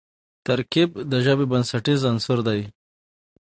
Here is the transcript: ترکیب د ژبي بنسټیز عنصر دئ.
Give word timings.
ترکیب 0.45 0.89
د 1.11 1.13
ژبي 1.25 1.45
بنسټیز 1.51 2.01
عنصر 2.11 2.39
دئ. 2.47 2.61